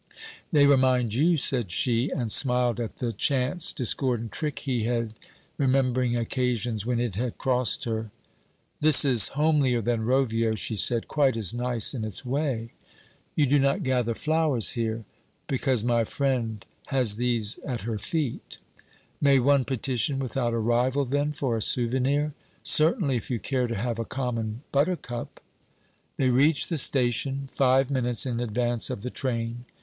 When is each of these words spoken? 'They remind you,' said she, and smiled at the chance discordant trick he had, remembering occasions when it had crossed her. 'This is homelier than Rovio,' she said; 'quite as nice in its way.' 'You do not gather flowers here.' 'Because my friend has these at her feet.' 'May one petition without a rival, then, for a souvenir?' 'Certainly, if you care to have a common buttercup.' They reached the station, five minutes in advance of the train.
'They 0.51 0.65
remind 0.65 1.13
you,' 1.13 1.37
said 1.37 1.69
she, 1.69 2.09
and 2.09 2.31
smiled 2.31 2.79
at 2.79 2.97
the 2.97 3.13
chance 3.13 3.71
discordant 3.71 4.31
trick 4.31 4.57
he 4.57 4.85
had, 4.85 5.13
remembering 5.59 6.15
occasions 6.17 6.87
when 6.87 6.99
it 6.99 7.13
had 7.13 7.37
crossed 7.37 7.83
her. 7.83 8.09
'This 8.79 9.05
is 9.05 9.27
homelier 9.37 9.79
than 9.79 10.01
Rovio,' 10.03 10.55
she 10.57 10.75
said; 10.75 11.07
'quite 11.07 11.37
as 11.37 11.53
nice 11.53 11.93
in 11.93 12.03
its 12.03 12.25
way.' 12.25 12.71
'You 13.35 13.45
do 13.45 13.59
not 13.59 13.83
gather 13.83 14.15
flowers 14.15 14.71
here.' 14.71 15.05
'Because 15.45 15.83
my 15.83 16.03
friend 16.03 16.65
has 16.87 17.17
these 17.17 17.59
at 17.59 17.81
her 17.81 17.99
feet.' 17.99 18.57
'May 19.21 19.37
one 19.37 19.63
petition 19.65 20.17
without 20.17 20.55
a 20.55 20.57
rival, 20.57 21.05
then, 21.05 21.31
for 21.31 21.55
a 21.55 21.61
souvenir?' 21.61 22.33
'Certainly, 22.63 23.17
if 23.17 23.29
you 23.29 23.37
care 23.39 23.67
to 23.67 23.77
have 23.77 23.99
a 23.99 24.05
common 24.05 24.63
buttercup.' 24.71 25.39
They 26.17 26.31
reached 26.31 26.69
the 26.69 26.79
station, 26.79 27.49
five 27.51 27.91
minutes 27.91 28.25
in 28.25 28.39
advance 28.39 28.89
of 28.89 29.03
the 29.03 29.11
train. 29.11 29.65